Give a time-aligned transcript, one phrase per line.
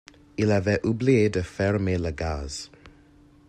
[0.35, 2.71] Il avait oublié de fermer le gaz.